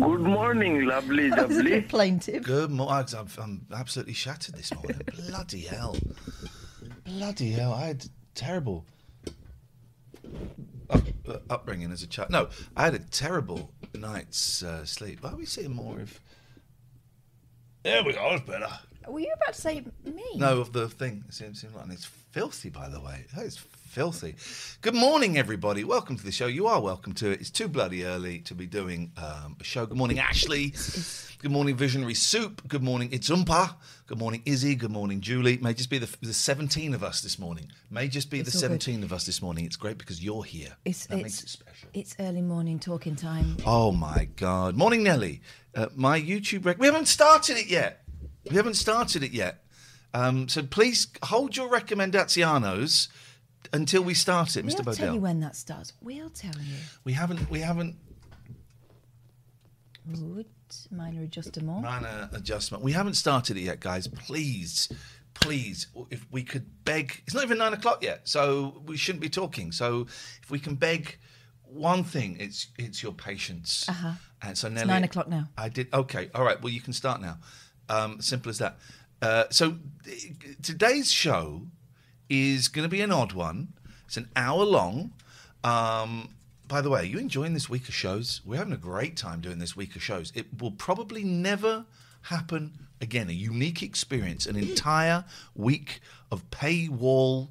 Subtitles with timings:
[0.00, 1.82] Good morning, lovely, lovely.
[1.82, 2.42] Plaintive.
[2.42, 3.06] Good morning.
[3.16, 4.98] I'm, I'm absolutely shattered this morning.
[5.28, 5.94] Bloody hell.
[7.04, 7.74] Bloody hell.
[7.74, 8.86] I had terrible
[10.88, 12.30] up, uh, upbringing as a child.
[12.30, 15.22] No, I had a terrible night's uh, sleep.
[15.22, 16.18] Why are we seeing more of.
[17.82, 18.30] There we go.
[18.30, 18.70] That's better.
[19.08, 20.24] Were you about to say me?
[20.36, 21.24] No, of the thing.
[21.28, 23.24] It seems, like and it's filthy, by the way.
[23.36, 24.36] Oh, It's filthy.
[24.82, 25.84] Good morning, everybody.
[25.84, 26.46] Welcome to the show.
[26.46, 27.40] You are welcome to it.
[27.40, 29.86] It's too bloody early to be doing um, a show.
[29.86, 30.74] Good morning, Ashley.
[31.42, 32.62] Good morning, Visionary Soup.
[32.68, 33.74] Good morning, It's Umpa.
[34.06, 34.74] Good morning, Izzy.
[34.74, 35.56] Good morning, Julie.
[35.58, 37.70] May just be the, the 17 of us this morning.
[37.90, 38.82] May just be It's the all good.
[38.82, 39.64] 17 of us this morning.
[39.64, 40.76] It's great because you're here.
[40.84, 41.88] It's that makes it special.
[41.94, 43.56] it's early morning talking time.
[43.64, 44.76] Oh my God.
[44.76, 45.40] Morning, Nelly.
[45.74, 47.99] Uh, my YouTube rec- We haven't started it yet.
[48.50, 49.64] We haven't started it yet.
[50.12, 53.08] Um, so please hold your recommendazianos
[53.72, 54.80] until we start it, Mr.
[54.80, 54.86] Bodell.
[54.86, 55.92] We'll tell you when that starts.
[56.00, 56.74] We'll tell you.
[57.04, 57.96] We haven't, we haven't
[60.12, 60.46] Good.
[60.90, 61.82] Minor adjustment.
[61.82, 62.84] minor adjustment.
[62.84, 64.06] We haven't started it yet, guys.
[64.08, 64.88] Please,
[65.34, 67.22] please, if we could beg.
[67.26, 69.72] It's not even nine o'clock yet, so we shouldn't be talking.
[69.72, 70.06] So
[70.42, 71.18] if we can beg
[71.64, 73.88] one thing, it's it's your patience.
[73.88, 74.12] Uh-huh.
[74.42, 75.48] And so Nelly, nine o'clock now.
[75.58, 75.92] I did.
[75.92, 76.30] Okay.
[76.34, 76.60] All right.
[76.60, 77.38] Well, you can start now.
[77.90, 78.78] Um, simple as that.
[79.20, 79.76] Uh, so
[80.62, 81.66] today's show
[82.28, 83.74] is going to be an odd one.
[84.06, 85.12] It's an hour long.
[85.64, 86.34] Um,
[86.68, 88.40] by the way, are you enjoying this week of shows?
[88.46, 90.32] We're having a great time doing this week of shows.
[90.36, 91.84] It will probably never
[92.22, 93.28] happen again.
[93.28, 95.24] A unique experience, an entire
[95.54, 96.00] week
[96.30, 97.48] of paywall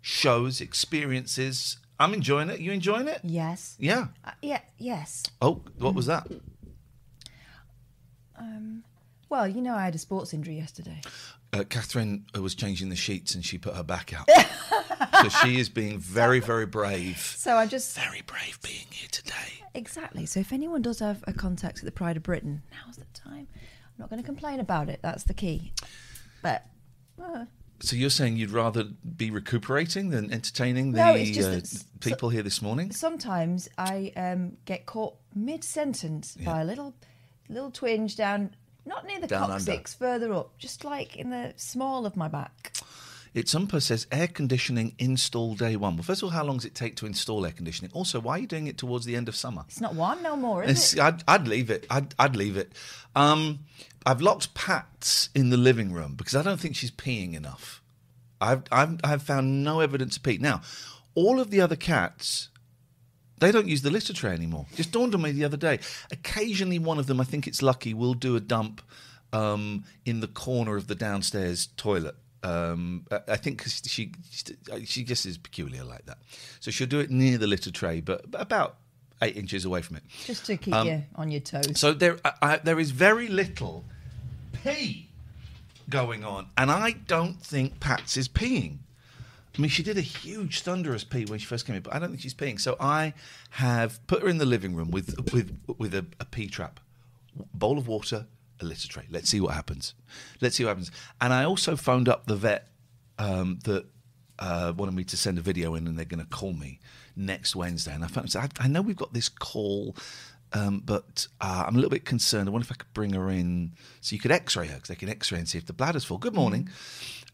[0.00, 1.76] shows, experiences.
[2.00, 2.60] I'm enjoying it.
[2.60, 3.20] You enjoying it?
[3.22, 3.76] Yes.
[3.78, 4.06] Yeah.
[4.24, 4.60] Uh, yeah.
[4.78, 5.24] Yes.
[5.42, 6.26] Oh, what was that?
[9.30, 11.00] Well, you know, I had a sports injury yesterday.
[11.52, 14.28] uh, Catherine uh, was changing the sheets and she put her back out.
[15.22, 17.18] so she is being very, very brave.
[17.36, 19.64] So I just Very brave being here today.
[19.74, 20.24] exactly.
[20.26, 23.46] So if anyone does have a contact at the Pride of Britain, now's the time.
[23.54, 25.00] I'm not going to complain about it.
[25.02, 25.72] That's the key.
[26.42, 26.64] But
[27.22, 27.44] uh,
[27.80, 31.60] So you're saying you'd rather be recuperating than entertaining the No, uh,
[32.00, 32.92] people here this morning?
[32.92, 36.94] sometimes I um, get caught mid-sentence by a little,
[37.48, 38.54] little twinge down,
[38.88, 39.54] not near the Down under.
[39.54, 42.72] coccyx, further up, just like in the small of my back.
[43.34, 45.96] It's Umpa says air conditioning install day one.
[45.96, 47.90] Well, first of all, how long does it take to install air conditioning?
[47.94, 49.64] Also, why are you doing it towards the end of summer?
[49.68, 51.00] It's not warm no more, is It's- it?
[51.00, 51.86] I'd, I'd leave it.
[51.90, 52.72] I'd, I'd leave it.
[53.14, 53.60] Um,
[54.06, 57.82] I've locked Pat in the living room because I don't think she's peeing enough.
[58.40, 60.38] I've, I've, I've found no evidence of pee.
[60.38, 60.62] Now,
[61.14, 62.48] all of the other cats,
[63.40, 64.66] they don't use the litter tray anymore.
[64.74, 65.78] Just dawned on me the other day.
[66.10, 68.82] Occasionally, one of them, I think it's lucky, will do a dump
[69.32, 72.14] um, in the corner of the downstairs toilet.
[72.42, 74.12] Um, I think 'cause she
[74.84, 76.18] she just is peculiar like that.
[76.60, 78.76] So she'll do it near the litter tray, but about
[79.20, 80.04] eight inches away from it.
[80.24, 81.72] Just to keep Um, you on your toes.
[81.74, 83.84] So there, I, I, there is very little
[84.52, 85.08] pee
[85.90, 88.78] going on, and I don't think Pats is peeing.
[89.56, 91.98] I mean, she did a huge thunderous pee when she first came in, but I
[91.98, 92.60] don't think she's peeing.
[92.60, 93.14] So I
[93.50, 96.80] have put her in the living room with with with a, a pee trap,
[97.54, 98.26] bowl of water,
[98.60, 99.04] a litter tray.
[99.10, 99.94] Let's see what happens.
[100.40, 100.90] Let's see what happens.
[101.20, 102.68] And I also phoned up the vet
[103.18, 103.86] um, that
[104.38, 106.78] uh, wanted me to send a video in, and they're going to call me
[107.16, 107.94] next Wednesday.
[107.94, 109.96] And I found I, I know we've got this call
[110.52, 112.48] um, but uh, I'm a little bit concerned.
[112.48, 114.94] I wonder if I could bring her in so you could X-ray her because they
[114.94, 116.18] can X-ray and see if the bladder's full.
[116.18, 116.70] Good morning.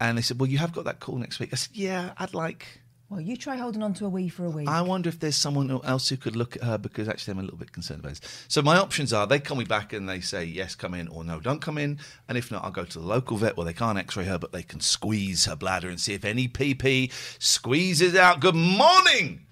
[0.00, 1.50] And they said, well, you have got that call next week.
[1.52, 2.66] I said, yeah, I'd like.
[3.08, 4.68] Well, you try holding on to a wee for a week.
[4.68, 7.42] I wonder if there's someone else who could look at her because actually I'm a
[7.42, 8.44] little bit concerned about this.
[8.48, 11.22] So my options are they call me back and they say yes, come in, or
[11.22, 12.00] no, don't come in.
[12.28, 14.50] And if not, I'll go to the local vet where they can't X-ray her, but
[14.50, 18.40] they can squeeze her bladder and see if any PP squeezes out.
[18.40, 19.46] Good morning.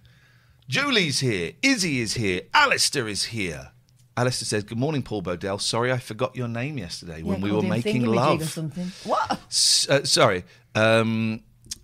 [0.68, 1.52] Julie's here.
[1.62, 2.42] Izzy is here.
[2.52, 3.70] Alistair is here.
[4.16, 5.60] Alistair says, Good morning, Paul Bodell.
[5.60, 8.42] Sorry I forgot your name yesterday Yeah, when we were making love.
[8.42, 8.90] or something.
[9.04, 9.40] What?
[9.48, 10.44] S- uh, sorry.
[10.74, 11.42] Um,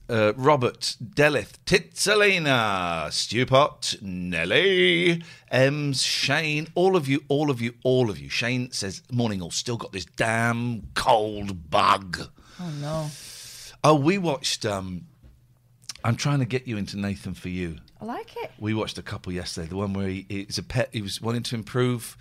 [0.09, 8.11] uh, Robert, Delith, Titsalina, Stewpot, Nelly, Ems, Shane, all of you, all of you, all
[8.11, 8.29] of you.
[8.29, 12.29] Shane says, Morning all, still got this damn cold bug.
[12.61, 13.11] Oh no.
[13.83, 14.67] Oh, we watched.
[14.67, 15.07] Um,
[16.05, 17.77] I'm trying to get you into Nathan for you.
[18.01, 18.51] I like it.
[18.59, 19.69] We watched a couple yesterday.
[19.69, 20.89] The one where he, it's a pet.
[20.93, 22.17] He was wanting to improve.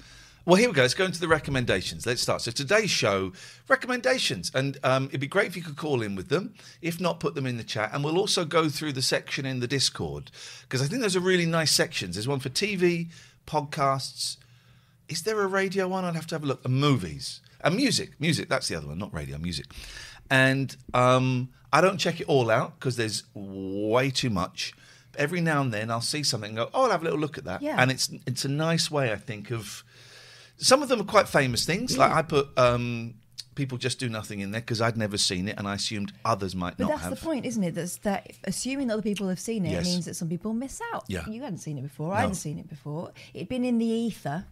[0.46, 0.82] Well, here we go.
[0.82, 2.06] Let's go into the recommendations.
[2.06, 2.42] Let's start.
[2.42, 3.34] So today's show
[3.68, 6.56] recommendations, and um, it'd be great if you could call in with them.
[6.82, 9.60] If not, put them in the chat, and we'll also go through the section in
[9.60, 10.32] the Discord
[10.62, 12.16] because I think those are really nice sections.
[12.16, 13.10] There's one for TV,
[13.46, 14.38] podcasts.
[15.08, 16.04] Is there a radio one?
[16.06, 16.66] I'd have to have a look.
[16.66, 18.12] And movies and music.
[18.20, 18.50] Music.
[18.50, 19.38] That's the other one, not radio.
[19.38, 19.66] Music.
[20.30, 24.74] And um, I don't check it all out because there's way too much.
[25.18, 27.38] Every now and then I'll see something and go, oh, I'll have a little look
[27.38, 27.62] at that.
[27.62, 27.76] Yeah.
[27.78, 29.84] And it's it's a nice way, I think, of
[30.58, 31.98] some of them are quite famous things.
[31.98, 33.16] Like I put um,
[33.56, 36.56] people just do nothing in there because I'd never seen it and I assumed others
[36.56, 36.78] might not.
[36.78, 37.20] But not that's have.
[37.20, 37.76] the point, isn't it?
[37.76, 39.86] That's that assuming that other people have seen it Yes.
[39.86, 41.04] means that some people miss out.
[41.08, 41.26] Yeah.
[41.28, 42.10] You hadn't seen it before.
[42.10, 42.14] No.
[42.14, 43.12] I hadn't seen it before.
[43.34, 44.46] It'd been in the ether,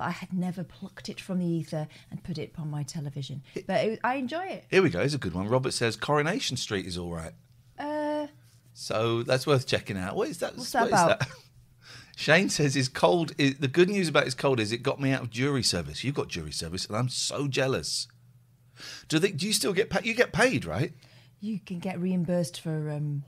[0.00, 3.42] but I had never plucked it from the ether and put it on my television.
[3.66, 4.64] But it, I enjoy it.
[4.70, 5.00] Here we go.
[5.00, 5.46] It's a good one.
[5.46, 7.32] Robert says Coronation Street is all right.
[7.78, 8.28] Uh,
[8.72, 10.16] So that's worth checking out.
[10.16, 10.56] What is that?
[10.56, 11.22] What's that what about?
[12.16, 13.32] Shane says his cold.
[13.36, 16.02] Is, the good news about his cold is it got me out of jury service.
[16.02, 18.08] You got jury service, and I'm so jealous.
[19.08, 19.32] Do they?
[19.32, 20.06] Do you still get paid?
[20.06, 20.94] You get paid, right,
[21.40, 23.24] you can get reimbursed for um,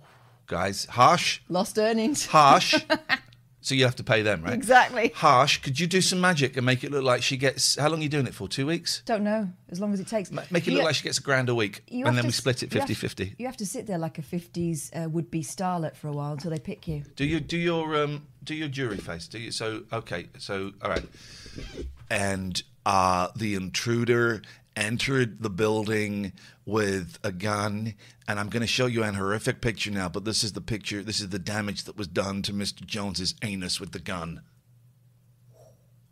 [0.46, 0.86] guys?
[0.86, 2.24] Harsh, lost earnings.
[2.24, 2.82] harsh.
[3.62, 4.52] so you have to pay them, right?
[4.52, 5.12] Exactly.
[5.14, 5.58] Harsh.
[5.62, 7.76] Could you do some magic and make it look like she gets?
[7.78, 8.48] How long are you doing it for?
[8.48, 9.02] Two weeks.
[9.06, 9.48] Don't know.
[9.70, 10.30] As long as it takes.
[10.30, 12.24] Ma- Make it You- look like she gets a grand a week, you and then
[12.24, 13.34] to we split it you have- 50-50.
[13.38, 16.50] You have to sit there like a 50s uh, would-be starlet for a while until
[16.50, 17.04] they pick you.
[17.16, 19.28] Do you do your um do your jury face?
[19.28, 21.04] Do you so okay, so all right.
[22.10, 24.42] And uh the intruder
[24.76, 26.32] entered the building
[26.64, 27.94] with a gun
[28.28, 31.02] and I'm going to show you an horrific picture now, but this is the picture,
[31.02, 32.86] this is the damage that was done to Mr.
[32.86, 34.42] Jones's anus with the gun.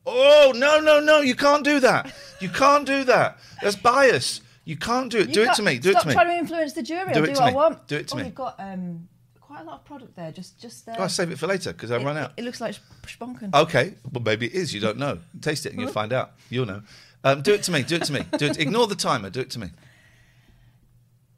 [0.06, 2.12] Oh, no, no, no, you can't do that.
[2.40, 3.38] You can't do that.
[3.62, 4.40] That's bias.
[4.64, 5.28] You can't do it.
[5.28, 5.78] You do it to me.
[5.78, 6.12] Do it to me.
[6.12, 7.12] Stop trying to influence the jury.
[7.12, 7.52] Do I'll it do to what me.
[7.52, 7.86] I want.
[7.86, 8.24] Do it to oh, me.
[8.24, 9.08] You've got um,
[9.40, 10.32] quite a lot of product there.
[10.32, 10.94] Just, just there.
[10.98, 12.32] Oh, I'll save it for later because I it, run out.
[12.36, 13.54] It, looks like spronken.
[13.54, 14.72] Okay, well maybe it is.
[14.72, 15.18] You don't know.
[15.40, 16.32] Taste it and you'll find out.
[16.50, 16.82] You'll know.
[17.22, 17.82] Um, do it to me.
[17.82, 18.24] Do it to me.
[18.38, 18.58] Do it.
[18.58, 19.30] Ignore the timer.
[19.30, 19.70] Do it to me.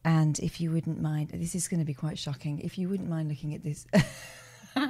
[0.04, 2.60] And if you wouldn't mind, this is going to be quite shocking.
[2.60, 3.86] If you wouldn't mind looking at this,
[4.74, 4.86] It's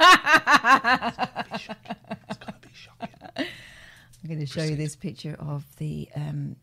[2.39, 3.09] gonna be shocking.
[3.37, 6.57] I'm going to show you this picture of the um,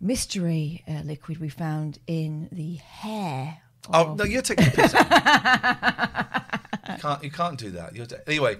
[0.00, 3.58] mystery uh, liquid we found in the hair.
[3.92, 4.92] Oh no, you're taking a piss.
[4.92, 5.00] you
[6.98, 7.24] can't.
[7.24, 7.96] You can't do that.
[7.96, 8.58] You're anyway.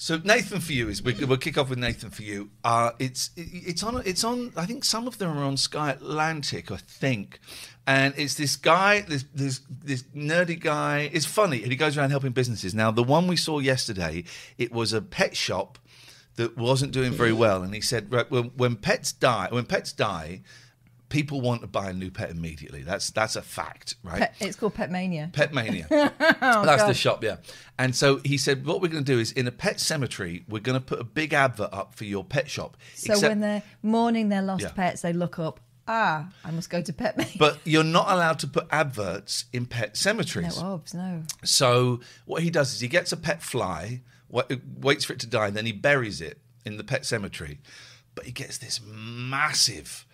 [0.00, 2.48] So Nathan for you is we, we'll kick off with Nathan for you.
[2.64, 4.50] Uh, it's it, it's on it's on.
[4.56, 6.72] I think some of them are on Sky Atlantic.
[6.72, 7.38] I think,
[7.86, 11.10] and it's this guy, this this this nerdy guy.
[11.12, 12.74] It's funny, and he goes around helping businesses.
[12.74, 14.24] Now the one we saw yesterday,
[14.56, 15.78] it was a pet shop
[16.36, 19.92] that wasn't doing very well, and he said, right, when, when pets die, when pets
[19.92, 20.40] die,
[21.10, 22.82] people want to buy a new pet immediately.
[22.82, 24.20] That's that's a fact, right?
[24.20, 25.28] Pet, it's called Pet Mania.
[25.34, 25.86] Pet Mania.
[25.90, 27.36] That's the shop, yeah.
[27.78, 30.60] And so he said, what we're going to do is in a pet cemetery, we're
[30.60, 32.76] going to put a big advert up for your pet shop.
[32.94, 34.70] So Except- when they're mourning their lost Yeah.
[34.70, 35.60] pets, they look up.
[35.88, 37.32] Ah, I must go to Pet Mania.
[37.38, 40.56] but you're not allowed to put adverts in pet no, cemeteries.
[40.58, 41.22] obs, no.
[41.44, 45.48] So what he does is he gets a pet fly, waits for it to die,
[45.48, 47.58] and then he buries it in the pet cemetery.
[48.14, 50.06] But he gets this massive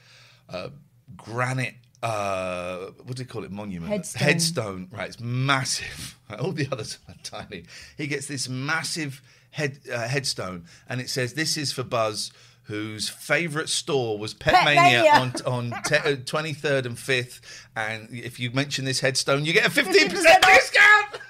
[0.49, 0.69] uh,
[1.17, 1.75] granite.
[2.03, 3.51] Uh, what do you call it?
[3.51, 3.91] Monument.
[3.91, 4.23] Headstone.
[4.23, 4.89] Headstone.
[4.93, 5.09] Right.
[5.09, 6.19] It's massive.
[6.39, 7.65] All the others are tiny.
[7.97, 12.33] He gets this massive head uh, headstone, and it says, "This is for Buzz."
[12.65, 18.51] Whose favourite store was Pet, Pet on on twenty third and fifth, and if you
[18.51, 21.21] mention this headstone, you get a fifteen 50% discount.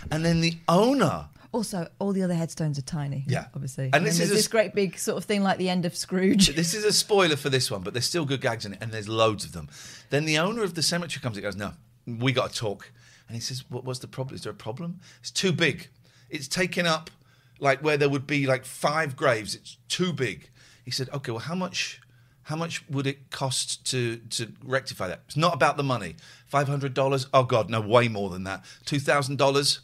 [0.10, 3.24] and then the owner, Also, all the other headstones are tiny.
[3.26, 3.46] Yeah.
[3.54, 3.86] obviously.
[3.86, 5.96] And And, this is a this great big sort of thing like the end of
[5.96, 6.54] Scrooge.
[6.54, 8.92] this is a spoiler for this one, but there's still good gags in it, and
[8.92, 9.68] there's loads of them.
[10.10, 11.72] Then the owner of the cemetery comes and goes, "No,
[12.06, 12.92] we got to talk."
[13.26, 14.34] And he says, "What was the problem?
[14.36, 15.00] Is there a problem?
[15.20, 15.88] It's too big.
[16.28, 17.10] It's taken up
[17.58, 19.54] like where there would be like five graves.
[19.54, 20.50] It's too big.
[20.84, 22.00] He said, okay, well, how much?
[22.42, 25.22] How much would it cost to to rectify that?
[25.26, 26.14] It's not about the money.
[26.46, 27.26] Five hundred dollars?
[27.32, 28.64] Oh God, no, way more than that.
[28.84, 29.80] Two thousand dollars?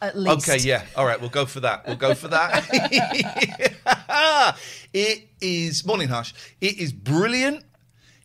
[0.00, 0.48] At least.
[0.48, 0.84] Okay, yeah.
[0.94, 1.86] All right, we'll go for that.
[1.86, 2.66] We'll go for that.
[4.92, 6.34] it is morning hush.
[6.60, 7.64] It is brilliant.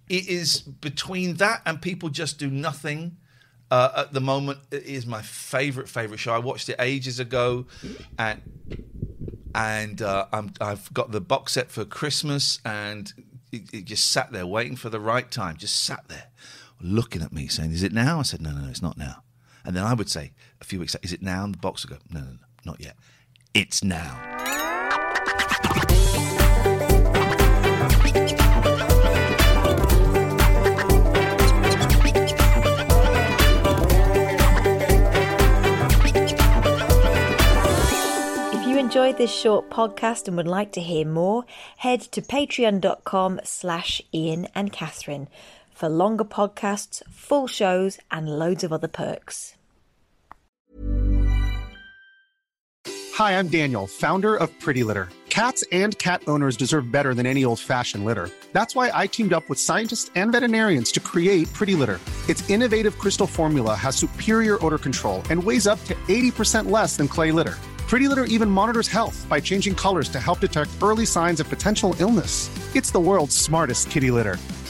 [0.10, 3.18] It is between that and people just do nothing.
[3.70, 6.34] Uh, at the moment, it is my favorite favorite show.
[6.34, 7.68] I watched it ages ago,
[8.20, 8.42] and
[9.56, 13.14] and uh, I'm, I've got the box set for Christmas, and
[13.54, 15.56] it, it just sat there waiting for the right time.
[15.56, 16.28] Just sat there,
[16.82, 19.24] looking at me, saying, "Is it now?" I said, "No, no, no, it's not now."
[19.64, 21.86] And then I would say a few weeks later, "Is it now?" And the box
[21.86, 22.96] would go, "No, no, no, not yet.
[23.54, 24.20] It's now."
[38.54, 41.46] If you enjoyed this short podcast and would like to hear more,
[41.78, 45.28] head to patreon.com slash Ian and Catherine
[45.82, 49.56] for longer podcasts, full shows, and loads of other perks.
[53.16, 55.10] Hi, I'm Daniel, founder of Pretty Litter.
[55.30, 58.30] Cats and cat owners deserve better than any old fashioned litter.
[58.54, 62.00] That's why I teamed up with scientists and veterinarians to create Pretty Litter.
[62.30, 67.08] Its innovative crystal formula has superior odor control and weighs up to 80% less than
[67.08, 67.58] clay litter.
[67.88, 71.96] Pretty Litter even monitors health by changing colors to help detect early signs of potential
[72.00, 72.52] illness.
[72.76, 74.38] It's the world's smartest kitty litter.